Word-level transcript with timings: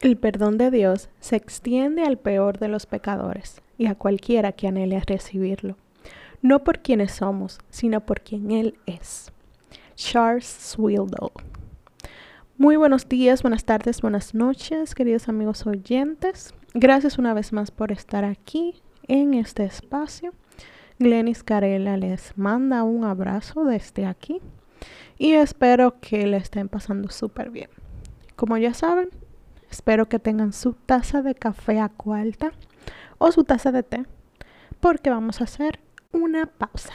El 0.00 0.16
perdón 0.16 0.56
de 0.56 0.70
Dios 0.70 1.10
se 1.20 1.36
extiende 1.36 2.04
al 2.04 2.16
peor 2.16 2.58
de 2.58 2.68
los 2.68 2.86
pecadores 2.86 3.60
y 3.76 3.84
a 3.84 3.94
cualquiera 3.94 4.52
que 4.52 4.66
anhele 4.66 4.98
recibirlo, 5.00 5.76
no 6.40 6.64
por 6.64 6.78
quienes 6.78 7.12
somos, 7.12 7.58
sino 7.68 8.00
por 8.00 8.22
quien 8.22 8.50
Él 8.50 8.78
es. 8.86 9.30
Charles 9.96 10.46
Swildow. 10.46 11.32
Muy 12.56 12.76
buenos 12.76 13.10
días, 13.10 13.42
buenas 13.42 13.66
tardes, 13.66 14.00
buenas 14.00 14.34
noches, 14.34 14.94
queridos 14.94 15.28
amigos 15.28 15.66
oyentes. 15.66 16.54
Gracias 16.72 17.18
una 17.18 17.34
vez 17.34 17.52
más 17.52 17.70
por 17.70 17.92
estar 17.92 18.24
aquí 18.24 18.80
en 19.06 19.34
este 19.34 19.64
espacio. 19.64 20.32
Glenis 20.98 21.42
Carela 21.42 21.98
les 21.98 22.32
manda 22.38 22.84
un 22.84 23.04
abrazo 23.04 23.66
desde 23.66 24.06
aquí 24.06 24.40
y 25.18 25.32
espero 25.32 26.00
que 26.00 26.26
le 26.26 26.38
estén 26.38 26.70
pasando 26.70 27.10
súper 27.10 27.50
bien. 27.50 27.68
Como 28.34 28.56
ya 28.56 28.72
saben, 28.72 29.10
Espero 29.70 30.08
que 30.08 30.18
tengan 30.18 30.52
su 30.52 30.72
taza 30.72 31.22
de 31.22 31.34
café 31.34 31.80
a 31.80 31.88
cuarta 31.88 32.52
o 33.18 33.30
su 33.30 33.44
taza 33.44 33.70
de 33.70 33.82
té, 33.82 34.04
porque 34.80 35.10
vamos 35.10 35.40
a 35.40 35.44
hacer 35.44 35.80
una 36.12 36.46
pausa. 36.46 36.92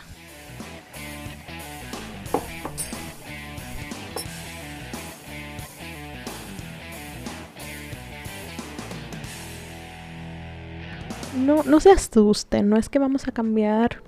No, 11.37 11.63
no 11.63 11.79
se 11.79 11.91
asusten, 11.91 12.69
no 12.69 12.77
es 12.77 12.89
que 12.89 12.99
vamos 12.99 13.27
a 13.27 13.31
cambiar 13.31 14.01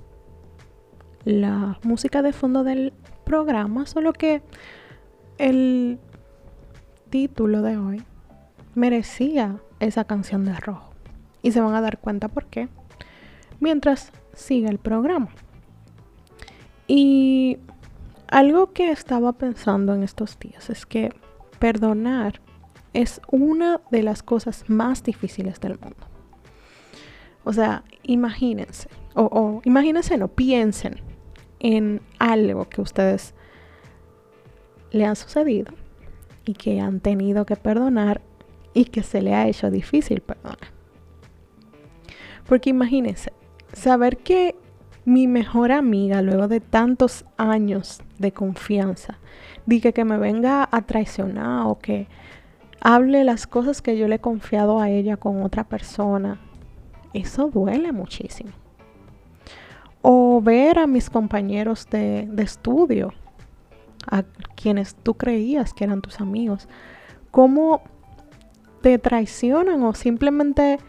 la 1.26 1.78
música 1.84 2.22
de 2.22 2.32
fondo 2.32 2.64
del 2.64 2.94
programa, 3.26 3.86
solo 3.86 4.14
que 4.14 4.42
el 5.38 6.00
título 7.10 7.62
de 7.62 7.78
hoy 7.78 8.04
merecía 8.78 9.60
esa 9.80 10.04
canción 10.04 10.46
de 10.46 10.54
rojo. 10.56 10.94
Y 11.42 11.52
se 11.52 11.62
van 11.62 11.74
a 11.74 11.82
dar 11.82 11.98
cuenta 11.98 12.28
por 12.28 12.46
qué 12.46 12.70
mientras 13.60 14.12
sigue 14.34 14.70
el 14.70 14.78
programa. 14.78 15.30
Y 16.88 17.58
algo 18.28 18.74
que 18.74 18.92
estaba 18.92 19.34
pensando 19.34 19.96
en 19.96 20.04
estos 20.04 20.38
días 20.38 20.70
es 20.70 20.86
que 20.86 21.12
perdonar 21.58 22.40
es 22.94 23.20
una 23.32 23.82
de 23.90 24.04
las 24.04 24.22
cosas 24.22 24.64
más 24.68 25.02
difíciles 25.04 25.60
del 25.60 25.80
mundo. 25.80 26.08
O 27.44 27.54
sea, 27.54 27.84
imagínense, 28.04 28.90
o, 29.16 29.24
o 29.24 29.62
imagínense, 29.66 30.18
no 30.18 30.28
piensen 30.28 31.02
en 31.60 32.02
algo 32.20 32.70
que 32.70 32.82
ustedes 32.82 33.34
le 34.92 35.04
han 35.06 35.16
sucedido 35.16 35.74
y 36.46 36.54
que 36.54 36.80
han 36.80 37.00
tenido 37.00 37.46
que 37.46 37.56
perdonar 37.56 38.22
y 38.78 38.86
que 38.86 39.02
se 39.02 39.24
le 39.24 39.34
ha 39.34 39.48
hecho 39.48 39.72
difícil 39.72 40.22
perdonar. 40.22 40.60
Porque 42.48 42.70
imagínense, 42.70 43.34
saber 43.74 44.18
que 44.18 44.56
mi 45.04 45.26
mejor 45.26 45.72
amiga, 45.72 46.22
luego 46.22 46.48
de 46.48 46.60
tantos 46.60 47.26
años 47.38 48.02
de 48.20 48.32
confianza, 48.34 49.18
diga 49.66 49.94
que 49.94 50.06
me 50.06 50.20
venga 50.20 50.70
a 50.72 50.82
traicionar 50.84 51.66
o 51.66 51.80
que 51.80 52.08
hable 52.80 53.24
las 53.24 53.48
cosas 53.48 53.82
que 53.82 53.98
yo 53.98 54.08
le 54.08 54.16
he 54.16 54.20
confiado 54.20 54.80
a 54.80 54.92
ella 54.92 55.18
con 55.18 55.42
otra 55.42 55.64
persona, 55.64 56.40
eso 57.14 57.50
duele 57.50 57.92
muchísimo. 57.92 58.52
O 60.04 60.40
ver 60.40 60.78
a 60.78 60.86
mis 60.86 61.10
compañeros 61.10 61.88
de, 61.90 62.28
de 62.30 62.44
estudio, 62.44 63.12
a 64.06 64.22
quienes 64.56 64.94
tú 64.94 65.16
creías 65.16 65.74
que 65.74 65.84
eran 65.84 66.02
tus 66.02 66.22
amigos, 66.22 66.70
cómo 67.32 67.82
te 68.88 68.98
traicionan 69.00 69.84
o 69.84 69.94
simplemente 69.94 70.80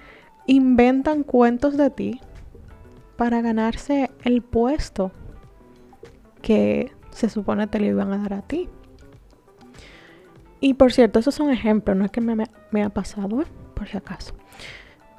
inventan 0.46 1.24
cuentos 1.24 1.76
de 1.76 1.90
ti 1.90 2.20
para 3.16 3.42
ganarse 3.42 4.12
el 4.22 4.40
puesto 4.40 5.10
que 6.40 6.92
se 7.10 7.28
supone 7.28 7.66
te 7.66 7.80
lo 7.80 7.86
iban 7.86 8.12
a 8.12 8.18
dar 8.18 8.34
a 8.34 8.42
ti. 8.42 8.68
Y 10.60 10.74
por 10.74 10.92
cierto, 10.92 11.18
esos 11.18 11.34
son 11.34 11.50
ejemplos, 11.50 11.96
no 11.96 12.04
es 12.04 12.12
que 12.12 12.20
me, 12.20 12.84
ha 12.84 12.88
pasado, 12.90 13.42
¿eh? 13.42 13.46
por 13.74 13.88
si 13.88 13.96
acaso. 13.96 14.32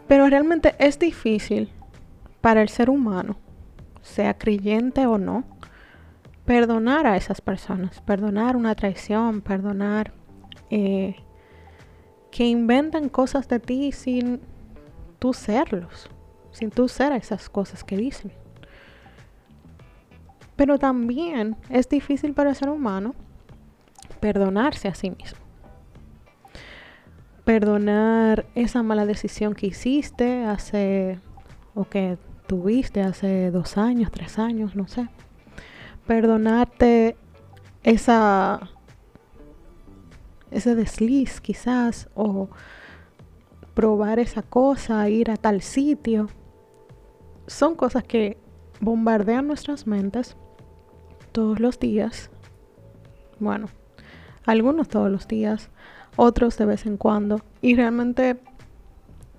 Pero 0.07 0.29
realmente 0.29 0.75
es 0.79 0.97
difícil 0.99 1.73
para 2.39 2.61
el 2.61 2.69
ser 2.69 2.89
humano, 2.89 3.35
sea 4.01 4.37
creyente 4.37 5.05
o 5.05 5.17
no, 5.17 5.43
perdonar 6.45 7.07
a 7.07 7.17
esas 7.17 7.41
personas, 7.41 7.99
perdonar 7.99 8.55
una 8.55 8.73
traición, 8.73 9.41
perdonar 9.41 10.13
eh, 10.69 11.17
que 12.31 12.45
inventan 12.45 13.09
cosas 13.09 13.47
de 13.47 13.59
ti 13.59 13.91
sin 13.91 14.41
tú 15.19 15.33
serlos, 15.33 16.09
sin 16.51 16.69
tú 16.69 16.87
ser 16.87 17.11
esas 17.13 17.49
cosas 17.49 17.83
que 17.83 17.97
dicen. 17.97 18.31
Pero 20.55 20.77
también 20.77 21.55
es 21.69 21.87
difícil 21.87 22.33
para 22.33 22.49
el 22.49 22.55
ser 22.55 22.69
humano 22.69 23.15
perdonarse 24.19 24.87
a 24.87 24.93
sí 24.93 25.09
mismo. 25.11 25.39
Perdonar 27.45 28.45
esa 28.55 28.83
mala 28.83 29.05
decisión 29.05 29.55
que 29.55 29.67
hiciste 29.67 30.43
hace 30.43 31.19
o 31.73 31.85
que 31.85 32.17
tuviste 32.45 33.01
hace 33.01 33.51
dos 33.51 33.77
años, 33.77 34.11
tres 34.11 34.37
años, 34.37 34.75
no 34.75 34.87
sé. 34.87 35.07
Perdonarte 36.05 37.15
esa 37.83 38.69
ese 40.51 40.75
desliz 40.75 41.41
quizás 41.41 42.09
o 42.15 42.49
probar 43.73 44.19
esa 44.19 44.41
cosa, 44.41 45.07
ir 45.09 45.31
a 45.31 45.37
tal 45.37 45.61
sitio. 45.61 46.27
Son 47.47 47.75
cosas 47.75 48.03
que 48.03 48.37
bombardean 48.81 49.47
nuestras 49.47 49.87
mentes 49.87 50.35
todos 51.31 51.59
los 51.59 51.79
días. 51.79 52.29
Bueno, 53.39 53.67
algunos 54.45 54.87
todos 54.87 55.09
los 55.09 55.27
días, 55.27 55.69
otros 56.15 56.57
de 56.57 56.65
vez 56.65 56.85
en 56.85 56.97
cuando. 56.97 57.41
Y 57.61 57.75
realmente 57.75 58.39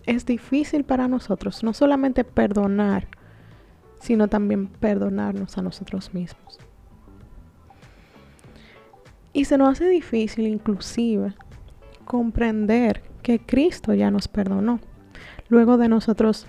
es 0.06 0.24
difícil 0.26 0.84
para 0.84 1.08
nosotros 1.08 1.62
no 1.62 1.74
solamente 1.74 2.24
perdonar, 2.24 3.08
sino 3.98 4.28
también 4.28 4.68
perdonarnos 4.68 5.58
a 5.58 5.62
nosotros 5.62 6.14
mismos. 6.14 6.58
Y 9.32 9.44
se 9.44 9.58
nos 9.58 9.70
hace 9.70 9.88
difícil 9.88 10.46
inclusive 10.46 11.34
comprender 12.04 13.02
que 13.22 13.38
Cristo 13.38 13.94
ya 13.94 14.10
nos 14.10 14.28
perdonó. 14.28 14.80
Luego 15.48 15.76
de 15.76 15.88
nosotros 15.88 16.46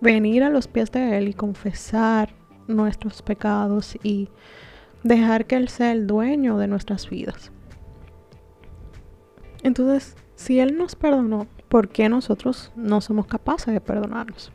venir 0.00 0.42
a 0.42 0.50
los 0.50 0.68
pies 0.68 0.90
de 0.92 1.16
Él 1.18 1.28
y 1.28 1.34
confesar 1.34 2.34
nuestros 2.66 3.22
pecados 3.22 3.96
y 4.02 4.28
dejar 5.02 5.46
que 5.46 5.56
Él 5.56 5.68
sea 5.68 5.92
el 5.92 6.06
dueño 6.06 6.58
de 6.58 6.66
nuestras 6.66 7.08
vidas. 7.08 7.52
Entonces, 9.62 10.16
si 10.34 10.60
Él 10.60 10.76
nos 10.76 10.94
perdonó, 10.96 11.46
¿por 11.68 11.88
qué 11.88 12.08
nosotros 12.08 12.72
no 12.76 13.00
somos 13.00 13.26
capaces 13.26 13.72
de 13.72 13.80
perdonarnos? 13.80 14.52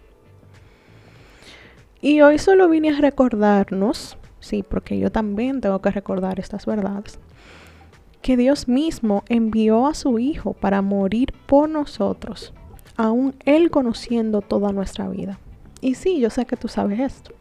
Y 2.01 2.21
hoy 2.21 2.37
solo 2.37 2.69
vine 2.69 2.89
a 2.89 3.01
recordarnos, 3.01 4.17
sí, 4.39 4.63
porque 4.63 4.97
yo 4.99 5.11
también 5.11 5.61
tengo 5.61 5.81
que 5.81 5.91
recordar 5.91 6.39
estas 6.39 6.65
verdades, 6.65 7.19
que 8.21 8.37
Dios 8.37 8.67
mismo 8.67 9.23
envió 9.29 9.87
a 9.87 9.93
su 9.93 10.19
Hijo 10.19 10.53
para 10.53 10.81
morir 10.81 11.33
por 11.45 11.69
nosotros, 11.69 12.53
aún 12.97 13.35
Él 13.45 13.71
conociendo 13.71 14.41
toda 14.41 14.71
nuestra 14.71 15.07
vida. 15.07 15.39
Y 15.81 15.95
sí, 15.95 16.19
yo 16.19 16.29
sé 16.29 16.45
que 16.45 16.57
tú 16.57 16.67
sabes 16.67 16.99
esto. 16.99 17.31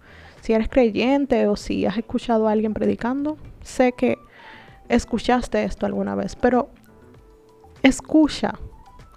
Si 0.41 0.53
eres 0.53 0.69
creyente 0.69 1.49
o 1.49 1.57
si 1.57 1.85
has 1.87 1.99
escuchado 1.99 2.49
a 2.49 2.53
alguien 2.53 2.75
predicando, 2.75 3.37
sé 3.63 3.93
que 3.93 4.19
escuchaste 4.89 5.65
esto 5.65 5.87
alguna 5.87 6.15
vez, 6.15 6.37
pero 6.37 6.71
escucha 7.83 8.59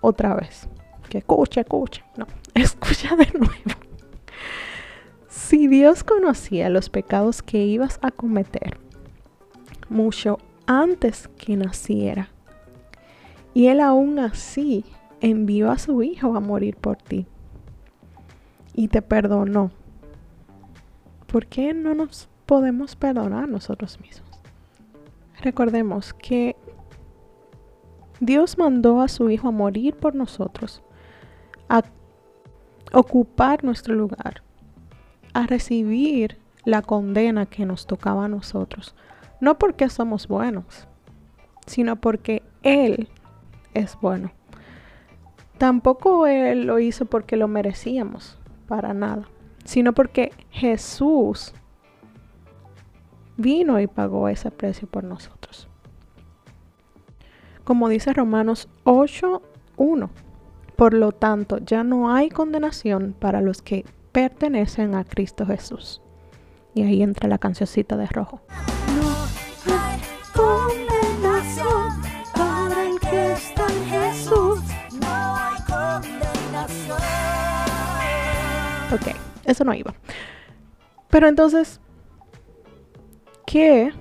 otra 0.02 0.36
vez. 0.36 0.68
Que 1.10 1.20
escucha, 1.20 1.62
escucha. 1.62 2.04
No, 2.18 2.26
escucha 2.56 3.16
de 3.16 3.28
nuevo. 3.38 3.91
Si 5.52 5.68
Dios 5.68 6.06
conocía 6.06 6.70
los 6.70 6.90
pecados 6.90 7.42
que 7.42 7.66
ibas 7.66 8.00
a 8.02 8.10
cometer, 8.10 8.78
mucho 9.90 10.38
antes 10.66 11.28
que 11.28 11.58
naciera. 11.58 12.30
Y 13.54 13.68
Él 13.68 13.82
aún 13.82 14.18
así 14.18 14.86
envió 15.20 15.70
a 15.70 15.78
su 15.78 16.04
Hijo 16.04 16.38
a 16.38 16.40
morir 16.40 16.78
por 16.78 16.96
ti. 16.96 17.28
Y 18.76 18.88
te 18.88 19.02
perdonó. 19.02 19.72
¿Por 21.28 21.48
qué 21.48 21.74
no 21.74 21.96
nos 21.96 22.30
podemos 22.46 22.96
perdonar 22.96 23.50
nosotros 23.50 24.00
mismos? 24.00 24.30
Recordemos 25.42 26.14
que 26.14 26.56
Dios 28.22 28.58
mandó 28.58 29.02
a 29.02 29.10
su 29.10 29.30
Hijo 29.30 29.50
a 29.50 29.52
morir 29.52 29.98
por 29.98 30.16
nosotros, 30.16 30.82
a 31.68 31.84
ocupar 32.94 33.66
nuestro 33.66 33.96
lugar, 33.96 34.44
a 35.34 35.48
recibir 35.48 36.38
la 36.66 36.82
condena 36.82 37.46
que 37.46 37.66
nos 37.66 37.88
tocaba 37.88 38.26
a 38.26 38.30
nosotros, 38.30 38.96
no 39.40 39.58
porque 39.58 39.90
somos 39.90 40.28
buenos, 40.28 40.88
sino 41.66 41.96
porque 41.96 42.44
Él 42.64 43.10
es 43.74 43.98
bueno. 44.02 44.32
tampoco 45.58 46.28
Él 46.28 46.66
lo 46.66 46.80
hizo 46.80 47.06
porque 47.06 47.38
lo 47.38 47.48
merecíamos, 47.48 48.38
para 48.68 48.94
nada, 48.94 49.28
sino 49.64 49.94
porque 49.94 50.32
Jesús 50.50 51.54
vino 53.38 53.80
y 53.80 53.88
pagó 53.88 54.28
ese 54.30 54.52
precio 54.52 54.88
por 54.88 55.04
nosotros. 55.04 55.68
Como 57.64 57.90
dice 57.90 58.14
Romanos 58.14 58.68
8.1, 58.86 60.10
por 60.76 60.94
lo 60.94 61.12
tanto 61.12 61.58
ya 61.60 61.84
no 61.84 62.12
hay 62.12 62.30
condenación 62.30 63.16
para 63.18 63.42
los 63.42 63.62
que 63.62 63.86
pertenecen 64.12 64.96
a 64.96 65.04
Cristo 65.04 65.46
Jesús. 65.46 66.02
Y 66.74 66.84
ahí 66.84 67.02
entra 67.02 67.28
la 67.28 67.38
cancioncita 67.38 67.98
de 67.98 68.08
rojo. 68.08 68.42
No 68.96 69.74
hay 69.74 70.00
condenación 70.34 72.02
para 72.34 72.84
el 72.88 73.00
que 73.00 73.34
está 73.34 73.68
en 73.68 73.86
Jesús. 73.86 74.60
No 75.00 75.36
hay 75.36 75.62
condenación. 75.68 76.98
Ok, 78.94 79.16
eso 79.46 79.64
no 79.64 79.74
iba. 79.74 79.94
Pero 81.10 81.28
entonces, 81.28 81.82
¿qué 83.46 83.92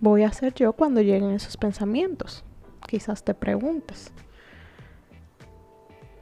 voy 0.00 0.22
a 0.22 0.28
hacer 0.28 0.52
yo 0.54 0.74
cuando 0.74 1.00
lleguen 1.00 1.30
esos 1.30 1.56
pensamientos? 1.56 2.44
Quizás 2.86 3.24
te 3.24 3.34
preguntes. 3.34 4.12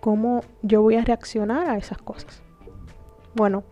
¿Cómo 0.05 0.43
yo 0.61 0.83
voy 0.83 0.97
a 0.97 1.03
reaccionar 1.03 1.71
a 1.71 1.79
esas 1.79 1.97
cosas? 1.97 2.43
Bueno, 3.35 3.65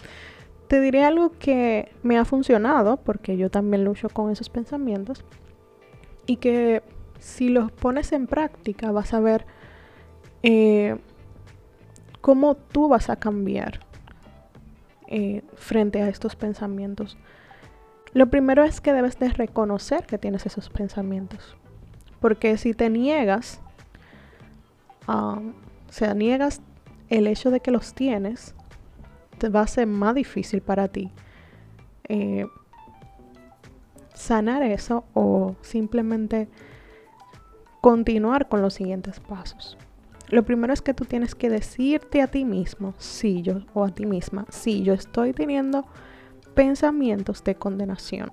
te 0.66 0.80
diré 0.80 1.04
algo 1.04 1.32
que 1.38 1.92
me 2.02 2.16
ha 2.16 2.24
funcionado, 2.24 2.96
porque 2.96 3.36
yo 3.36 3.50
también 3.50 3.84
lucho 3.84 4.08
con 4.08 4.30
esos 4.30 4.48
pensamientos, 4.48 5.26
y 6.24 6.36
que 6.36 6.82
si 7.18 7.50
los 7.50 7.70
pones 7.70 8.12
en 8.12 8.26
práctica 8.26 8.90
vas 8.92 9.12
a 9.12 9.20
ver 9.20 9.44
eh, 10.42 10.96
cómo 12.22 12.54
tú 12.54 12.88
vas 12.88 13.10
a 13.10 13.16
cambiar 13.16 13.80
eh, 15.08 15.42
frente 15.56 16.00
a 16.00 16.08
estos 16.08 16.34
pensamientos. 16.34 17.18
Lo 18.14 18.30
primero 18.30 18.64
es 18.64 18.80
que 18.80 18.94
debes 18.94 19.18
de 19.18 19.28
reconocer 19.28 20.06
que 20.06 20.16
tienes 20.16 20.46
esos 20.46 20.70
pensamientos, 20.70 21.58
porque 22.20 22.56
si 22.56 22.72
te 22.72 22.88
niegas, 22.88 23.60
o 25.92 25.94
sea, 25.94 26.14
niegas 26.14 26.62
el 27.10 27.26
hecho 27.26 27.50
de 27.50 27.60
que 27.60 27.70
los 27.70 27.92
tienes, 27.92 28.54
va 29.54 29.60
a 29.60 29.66
ser 29.66 29.86
más 29.86 30.14
difícil 30.14 30.62
para 30.62 30.88
ti 30.88 31.10
eh, 32.08 32.46
sanar 34.14 34.62
eso 34.62 35.04
o 35.12 35.54
simplemente 35.60 36.48
continuar 37.82 38.48
con 38.48 38.62
los 38.62 38.72
siguientes 38.72 39.20
pasos. 39.20 39.76
Lo 40.30 40.44
primero 40.44 40.72
es 40.72 40.80
que 40.80 40.94
tú 40.94 41.04
tienes 41.04 41.34
que 41.34 41.50
decirte 41.50 42.22
a 42.22 42.26
ti 42.26 42.46
mismo, 42.46 42.94
sí, 42.96 43.42
yo, 43.42 43.60
o 43.74 43.84
a 43.84 43.90
ti 43.90 44.06
misma, 44.06 44.46
sí, 44.48 44.82
yo 44.82 44.94
estoy 44.94 45.34
teniendo 45.34 45.84
pensamientos 46.54 47.44
de 47.44 47.56
condenación. 47.56 48.30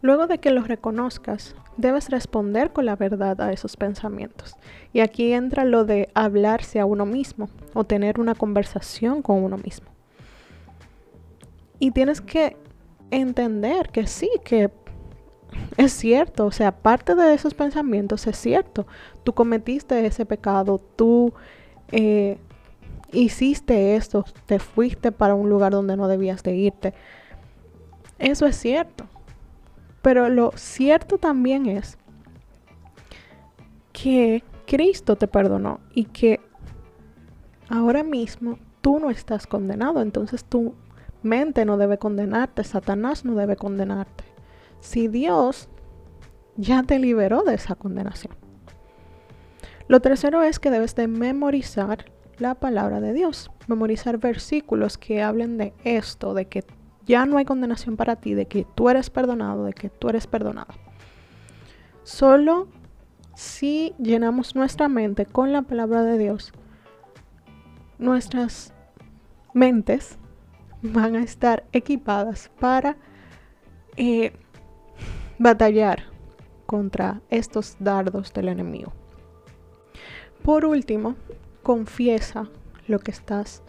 Luego 0.00 0.26
de 0.26 0.38
que 0.38 0.50
los 0.50 0.66
reconozcas, 0.66 1.54
debes 1.80 2.10
responder 2.10 2.72
con 2.72 2.86
la 2.86 2.96
verdad 2.96 3.40
a 3.40 3.52
esos 3.52 3.76
pensamientos. 3.76 4.56
Y 4.92 5.00
aquí 5.00 5.32
entra 5.32 5.64
lo 5.64 5.84
de 5.84 6.08
hablarse 6.14 6.80
a 6.80 6.86
uno 6.86 7.06
mismo 7.06 7.48
o 7.74 7.84
tener 7.84 8.20
una 8.20 8.34
conversación 8.34 9.22
con 9.22 9.42
uno 9.42 9.56
mismo. 9.56 9.88
Y 11.78 11.92
tienes 11.92 12.20
que 12.20 12.56
entender 13.10 13.88
que 13.88 14.06
sí, 14.06 14.30
que 14.44 14.70
es 15.76 15.92
cierto, 15.92 16.46
o 16.46 16.52
sea, 16.52 16.72
parte 16.72 17.14
de 17.14 17.34
esos 17.34 17.54
pensamientos 17.54 18.26
es 18.26 18.36
cierto. 18.36 18.86
Tú 19.24 19.32
cometiste 19.32 20.06
ese 20.06 20.26
pecado, 20.26 20.80
tú 20.96 21.32
eh, 21.90 22.38
hiciste 23.12 23.96
esto, 23.96 24.24
te 24.46 24.58
fuiste 24.58 25.12
para 25.12 25.34
un 25.34 25.48
lugar 25.48 25.72
donde 25.72 25.96
no 25.96 26.08
debías 26.08 26.42
de 26.42 26.54
irte. 26.54 26.94
Eso 28.18 28.46
es 28.46 28.56
cierto. 28.56 29.06
Pero 30.02 30.28
lo 30.28 30.52
cierto 30.56 31.18
también 31.18 31.66
es 31.66 31.98
que 33.92 34.42
Cristo 34.66 35.16
te 35.16 35.28
perdonó 35.28 35.80
y 35.94 36.04
que 36.04 36.40
ahora 37.68 38.02
mismo 38.02 38.58
tú 38.80 38.98
no 38.98 39.10
estás 39.10 39.46
condenado. 39.46 40.00
Entonces 40.00 40.44
tu 40.44 40.74
mente 41.22 41.64
no 41.64 41.76
debe 41.76 41.98
condenarte, 41.98 42.64
Satanás 42.64 43.24
no 43.24 43.34
debe 43.34 43.56
condenarte. 43.56 44.24
Si 44.80 45.08
Dios 45.08 45.68
ya 46.56 46.82
te 46.82 46.98
liberó 46.98 47.42
de 47.42 47.54
esa 47.54 47.74
condenación. 47.74 48.34
Lo 49.88 50.00
tercero 50.00 50.42
es 50.42 50.58
que 50.58 50.70
debes 50.70 50.94
de 50.94 51.08
memorizar 51.08 52.04
la 52.38 52.54
palabra 52.54 53.00
de 53.00 53.12
Dios, 53.12 53.50
memorizar 53.66 54.18
versículos 54.18 54.96
que 54.96 55.22
hablen 55.22 55.58
de 55.58 55.74
esto, 55.84 56.32
de 56.32 56.46
que 56.46 56.64
ya 57.10 57.26
no 57.26 57.38
hay 57.38 57.44
condenación 57.44 57.96
para 57.96 58.14
ti, 58.16 58.34
de 58.34 58.46
que 58.46 58.64
tú 58.76 58.88
eres 58.88 59.10
perdonado, 59.10 59.64
de 59.64 59.72
que 59.72 59.90
tú 59.90 60.08
eres 60.08 60.28
perdonado. 60.28 60.72
Solo 62.04 62.68
si 63.34 63.94
llenamos 63.98 64.54
nuestra 64.54 64.88
mente 64.88 65.26
con 65.26 65.52
la 65.52 65.62
palabra 65.62 66.04
de 66.04 66.18
Dios, 66.18 66.52
nuestras 67.98 68.72
mentes 69.54 70.18
van 70.82 71.16
a 71.16 71.22
estar 71.22 71.64
equipadas 71.72 72.48
para 72.60 72.96
eh, 73.96 74.32
batallar 75.38 76.04
contra 76.66 77.20
estos 77.28 77.76
dardos 77.80 78.32
del 78.32 78.48
enemigo. 78.48 78.92
Por 80.44 80.64
último, 80.64 81.16
confiesa 81.64 82.48
lo 82.86 83.00
que 83.00 83.10
estás 83.10 83.64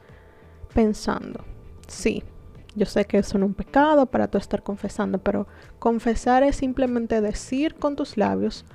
pensando. 0.73 1.43
Sí, 1.87 2.23
yo 2.75 2.85
sé 2.85 3.05
que 3.05 3.17
eso 3.17 3.37
es 3.37 3.43
un 3.43 3.53
pecado 3.53 4.05
para 4.05 4.27
tú 4.27 4.37
estar 4.37 4.63
confesando, 4.63 5.17
pero 5.17 5.47
confesar 5.79 6.43
es 6.43 6.55
simplemente 6.55 7.21
decir 7.21 7.75
con 7.75 7.95
tus 7.95 8.17
labios 8.17 8.65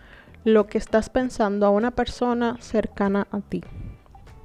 lo 0.44 0.66
que 0.66 0.78
estás 0.78 1.10
pensando 1.10 1.66
a 1.66 1.70
una 1.70 1.90
persona 1.90 2.56
cercana 2.60 3.26
a 3.30 3.40
ti. 3.40 3.62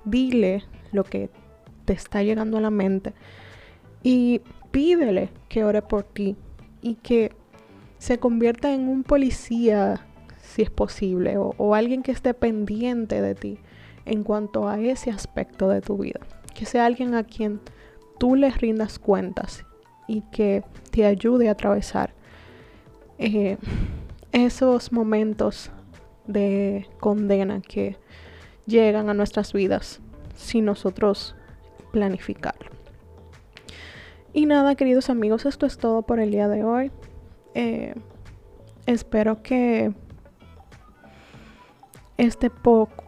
Dile 0.06 0.64
lo 0.92 1.04
que 1.04 1.30
te 1.86 1.94
está 1.94 2.24
llegando 2.24 2.58
a 2.58 2.62
la 2.62 2.72
mente 2.72 3.14
y 4.04 4.42
pídele 4.72 5.30
que 5.50 5.64
ore 5.64 5.82
por 5.82 6.04
ti 6.04 6.36
y 6.82 6.96
que 6.96 7.34
se 7.98 8.20
convierta 8.20 8.74
en 8.74 8.88
un 8.88 9.04
policía 9.04 10.08
si 10.42 10.64
es 10.64 10.72
posible 10.72 11.38
o, 11.38 11.54
o 11.58 11.76
alguien 11.76 12.02
que 12.04 12.12
esté 12.12 12.34
pendiente 12.34 13.22
de 13.22 13.36
ti 13.36 13.60
en 14.06 14.24
cuanto 14.24 14.68
a 14.68 14.80
ese 14.80 15.12
aspecto 15.12 15.68
de 15.68 15.82
tu 15.82 15.98
vida. 15.98 16.22
Que 16.56 16.66
sea 16.66 16.86
alguien 16.86 17.14
a 17.16 17.24
quien 17.24 17.60
tú 18.22 18.36
les 18.36 18.62
rindas 18.62 19.00
cuentas 19.00 19.66
y 20.08 20.22
que 20.32 20.64
te 20.92 21.08
ayude 21.08 21.50
a 21.50 21.54
atravesar 21.54 22.14
eh, 23.18 23.58
esos 24.32 24.92
momentos 24.92 25.72
de 26.28 26.88
condena 27.00 27.62
que 27.62 27.98
llegan 28.68 29.10
a 29.10 29.16
nuestras 29.16 29.54
vidas 29.54 30.02
sin 30.36 30.66
nosotros 30.66 31.36
planificarlo. 31.92 32.70
Y 34.34 34.46
nada, 34.46 34.76
queridos 34.76 35.10
amigos, 35.10 35.48
esto 35.48 35.66
es 35.66 35.80
todo 35.80 36.04
por 36.04 36.20
el 36.20 36.30
día 36.30 36.48
de 36.48 36.64
hoy. 36.64 36.92
Eh, 37.56 37.96
espero 38.86 39.42
que 39.42 39.96
este, 42.18 42.52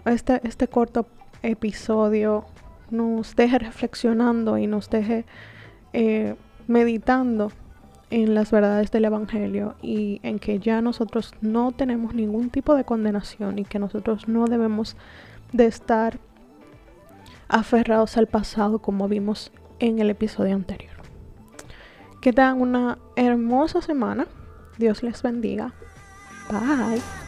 este, 0.06 0.42
este 0.44 0.68
corto 0.68 1.06
episodio 1.44 2.46
nos 2.90 3.36
deje 3.36 3.60
reflexionando 3.60 4.58
y 4.58 4.68
nos 4.68 4.90
deje 4.90 5.26
eh, 5.94 6.36
meditando 6.68 7.52
en 8.10 8.36
las 8.36 8.52
verdades 8.52 8.92
del 8.92 9.06
Evangelio 9.06 9.76
y 9.82 10.20
en 10.24 10.38
que 10.38 10.60
ya 10.60 10.82
nosotros 10.82 11.34
no 11.42 11.72
tenemos 11.72 12.14
ningún 12.14 12.50
tipo 12.50 12.76
de 12.76 12.84
condenación 12.84 13.58
y 13.58 13.66
que 13.66 13.80
nosotros 13.80 14.28
no 14.28 14.46
debemos 14.46 14.96
de 15.52 15.66
estar 15.66 16.20
aferrados 17.48 18.18
al 18.18 18.28
pasado 18.28 18.80
como 18.80 19.08
vimos 19.08 19.52
en 19.80 20.00
el 20.00 20.10
episodio 20.10 20.56
anterior. 20.56 20.94
Que 22.22 22.34
tengan 22.34 22.62
una 22.62 23.00
hermosa 23.16 23.82
semana. 23.82 24.28
Dios 24.78 25.04
les 25.04 25.22
bendiga. 25.22 25.74
Bye. 26.50 27.23